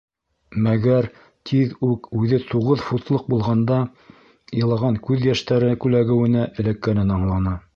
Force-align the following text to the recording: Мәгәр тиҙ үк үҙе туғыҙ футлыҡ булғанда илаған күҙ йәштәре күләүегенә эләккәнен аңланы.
Мәгәр 0.67 1.07
тиҙ 1.49 1.75
үк 1.87 2.07
үҙе 2.21 2.39
туғыҙ 2.53 2.81
футлыҡ 2.85 3.27
булғанда 3.33 3.77
илаған 4.63 4.99
күҙ 5.09 5.29
йәштәре 5.31 5.71
күләүегенә 5.85 6.49
эләккәнен 6.65 7.17
аңланы. 7.19 7.59